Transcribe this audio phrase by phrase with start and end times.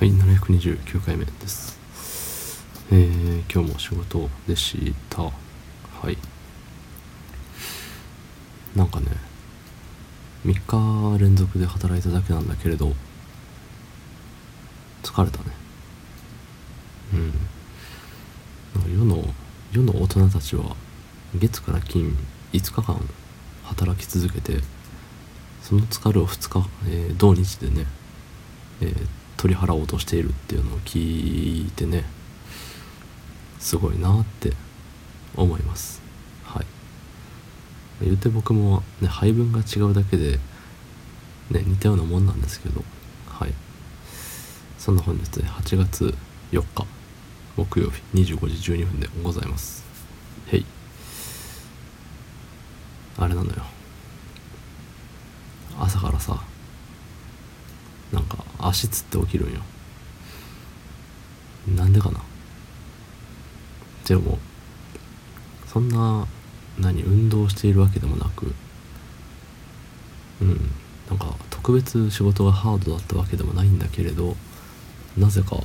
[0.00, 1.78] はい、729回目です。
[2.90, 5.24] えー、今日も仕事でした。
[5.24, 5.30] は
[6.10, 6.16] い。
[8.74, 9.08] なんかね、
[10.46, 12.94] 3日連続で働いただけなんだけれど、
[15.02, 15.44] 疲れたね。
[17.12, 17.16] う
[18.88, 18.98] ん。
[18.98, 19.22] 世の、
[19.70, 20.76] 世の大人たちは、
[21.34, 22.16] 月から金
[22.54, 22.98] 5日間
[23.64, 24.62] 働き続けて、
[25.62, 27.86] その疲れを2日、えー、土日でね、
[28.80, 32.04] えー取り払おうとしているっていうのを聞いてね
[33.58, 34.52] すごいなって
[35.34, 36.02] 思います。
[36.44, 36.66] はい。
[38.02, 40.38] 言うて僕もね配分が違うだけで
[41.50, 42.84] ね似たようなもんなんですけど
[43.30, 43.54] はい。
[44.76, 46.14] そんな本日8月
[46.52, 46.86] 4日
[47.56, 49.86] 木曜日25時12分でございます。
[50.48, 50.66] へい。
[53.16, 53.62] あれなのよ。
[55.78, 56.42] 朝からさ
[58.66, 59.60] 足つって起きるんよ。
[61.76, 62.20] なんでかな？
[64.06, 64.38] でも
[65.66, 66.26] そんな
[66.78, 68.52] 何運動しているわけでもなく
[70.40, 70.70] うん
[71.08, 74.36] なんか特別仕事がハードだったわけでもないんだけれど
[75.16, 75.56] なぜか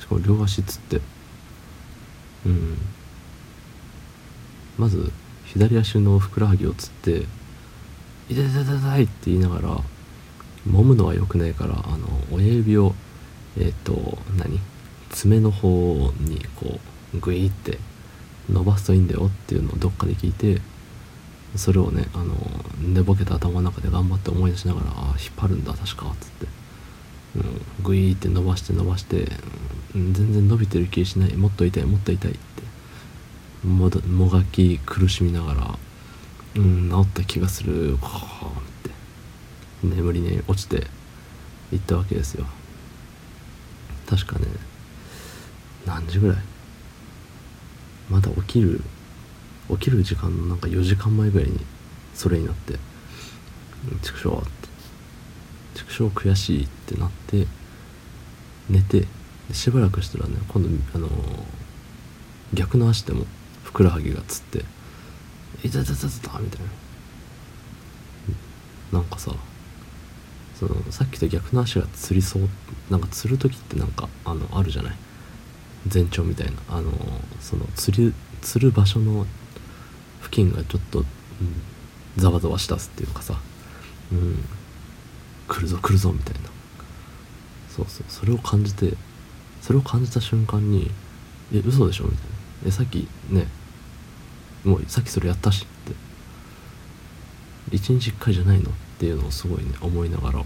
[0.00, 1.00] しかも両足つって
[2.44, 2.78] うん。
[4.76, 5.10] まず
[5.46, 7.26] 左足のふくらはぎをつって
[8.28, 9.80] 「痛い痛い痛い」って言いながら
[10.68, 12.94] 揉むのは良くないからあの親指を
[13.58, 14.60] えっ、ー、と何？
[15.10, 16.78] 爪の方にこ
[17.14, 17.78] うグイって
[18.50, 20.60] 伸ばすといいんだよっていうのをどっかで聞いて
[21.56, 22.34] それをねあの
[22.80, 26.46] 寝ぼけた頭の中で頑張って思い出しながらああ引っ張るんだ確かっつって、
[27.36, 27.38] う
[27.80, 29.28] ん、グイって伸ばして伸ばして、
[29.94, 31.34] うん、全然伸びてる気しない。
[31.34, 32.38] もっと痛いもっと痛いって。
[33.66, 35.78] ももがき苦しみながら
[36.56, 37.96] うん治った気がする。
[37.96, 38.77] はあ
[39.82, 40.86] 眠りに落ちて
[41.70, 42.46] 行ったわけですよ。
[44.08, 44.46] 確かね
[45.86, 46.36] 何時ぐらい？
[48.10, 48.80] まだ起きる
[49.70, 51.60] 起きる時間のなんか4時間前ぐらいに
[52.14, 52.78] それになって
[54.02, 54.68] 畜生って。
[55.74, 57.46] 畜生悔しいってなって
[58.68, 59.06] 寝て
[59.52, 61.10] しばらくしたらね今度あのー、
[62.52, 63.26] 逆の足でも
[63.62, 64.64] ふくらはぎがつって
[65.62, 66.60] 「いたたたたた」みたい
[68.92, 68.98] な。
[68.98, 69.32] なんかさ
[70.58, 72.48] そのさっきと逆の足がつりそう
[72.90, 74.96] なんかつる時ってなんかあのあるじゃない？
[75.92, 76.52] 前兆みたいな。
[76.68, 76.90] あの
[77.40, 79.26] そのつりつる場所の
[80.22, 81.06] 付近がちょっと、うん、
[82.16, 83.40] ざわざわしだすっていうかさ。
[84.12, 84.44] うん。
[85.46, 86.50] 来るぞ来るぞみたいな。
[87.68, 88.04] そうそう。
[88.08, 88.94] それを感じて
[89.62, 90.90] それを感じた瞬間に
[91.54, 92.28] 「え嘘でしょ?」みたいな
[92.66, 93.46] 「えさっきね
[94.64, 95.94] もうさっきそれやったし」って。
[97.70, 98.72] 一日一回じゃないの？
[98.98, 100.44] っていうのをすごいね思いながらね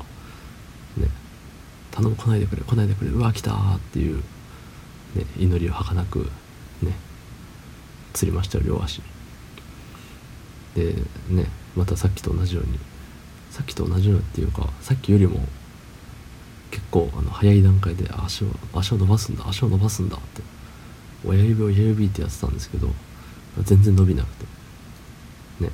[1.90, 6.18] 頼む来ないでくれ来ないでくれうわ来たっていう、ね、祈りを儚く
[6.82, 6.92] ね
[8.12, 9.00] 釣りましたよ両足
[10.74, 10.92] で
[11.30, 12.78] ねまたさっきと同じように
[13.50, 15.40] さっきと同じようにっていうかさっきよりも
[16.70, 20.42] 結構あの早い段階で足を足を伸ばすんだ足を伸ばすんだって
[21.24, 22.88] 親指を親指ってやってたんですけど
[23.62, 24.44] 全然伸びなくて
[25.60, 25.70] ね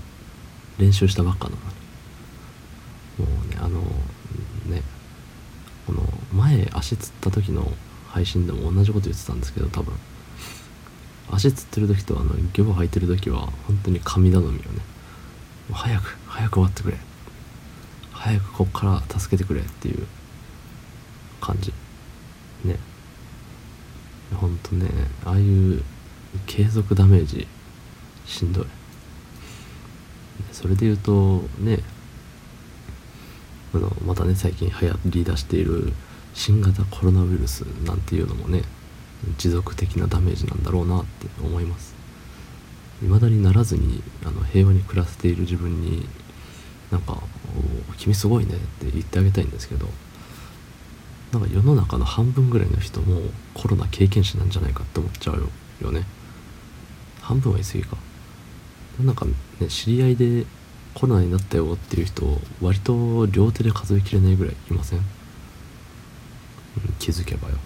[0.78, 1.56] 練習したばっかなの。
[1.56, 1.77] に
[3.18, 3.80] もうねあの
[4.72, 4.82] ね
[5.86, 6.02] この
[6.32, 7.72] 前足つった時の
[8.08, 9.94] 配信でも同じこと言ってたんですけど多分。
[11.30, 14.80] 足つってる時とあのゲボ吐いてる時は本当に神頼みよね。
[15.72, 16.96] 早く早く終わってくれ。
[18.12, 20.06] 早くこっから助けてくれっていう
[21.40, 21.72] 感じ。
[22.64, 22.76] ね。
[24.34, 24.88] ほんとね
[25.24, 25.82] ああいう
[26.46, 27.46] 継続ダメージ
[28.26, 28.66] しんどい。
[30.52, 31.80] それで言うとね
[33.74, 35.92] あのまたね最近流行りだしている
[36.34, 38.62] 新型コロナウイルスなんていうのもね
[39.36, 41.94] 持続的なダメージなんだろうなって思います。
[43.00, 46.08] 未だにならずにあの平和に暮らせている自分に
[46.90, 47.22] なんか
[47.96, 49.88] 「君すごいね」って言ってあげたいんですけど
[51.32, 53.20] なんか世の中の半分ぐらいの人も
[53.54, 55.48] コロナ経験者なんじゃないかって思っちゃう
[55.84, 56.04] よね。
[57.20, 57.96] 半分は言い過ぎか。
[59.04, 59.32] なんかね
[59.69, 60.44] 知り合いで
[60.98, 62.24] コロナになったよっていう人
[62.60, 65.00] 割と両手で数えきれないぐらいいません、
[66.98, 67.54] 気づけばよ。
[67.54, 67.60] ね。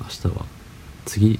[0.00, 0.44] 明日は
[1.04, 1.38] 次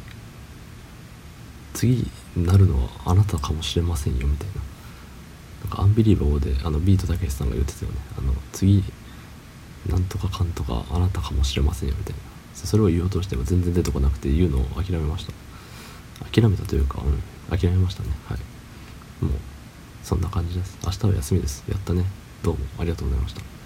[1.75, 4.55] 次なるのはあなたかもしれませんよみたいな。
[5.65, 7.99] なんかアンビリーバボーであのビートたけしさんが言ってたよね。
[8.17, 8.85] あの次
[9.89, 12.21] なんとかかんとかあなたかもしれませんよみたいな。
[12.55, 15.33] それを言おうとしても全然出てこなくて言うのを諦めました。
[16.31, 18.11] 諦めたというか、うん、諦めましたね。
[18.29, 18.39] はい。
[19.25, 19.33] もう
[20.03, 20.79] そんな感じです。
[20.85, 21.65] 明日は休みです。
[21.69, 22.05] やったね。
[22.43, 23.60] どうもありがとうございました。